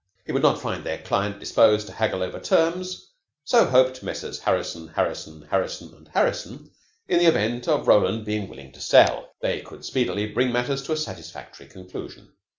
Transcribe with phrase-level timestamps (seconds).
[0.25, 3.11] He would not find their client disposed to haggle over terms,
[3.43, 4.39] so, hoped Messrs.
[4.39, 6.71] Harrison, Harrison, Harrison & Harrison,
[7.07, 10.93] in the event of Roland being willing to sell, they could speedily bring matters to
[10.93, 12.33] a satisfactory conclusion.